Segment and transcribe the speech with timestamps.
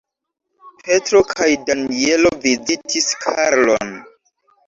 [0.87, 3.95] Petro kaj Danjelo vizitis Karlon.